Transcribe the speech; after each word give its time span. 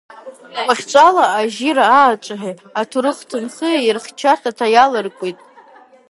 Уахьчӏвала 0.67 1.25
ажьира 1.39 1.85
аъачӏвагӏи 1.99 2.51
атурых 2.79 3.19
тынхи 3.29 3.69
йырхчартата 3.87 4.65
йалыркӏвитӏ. 4.73 5.43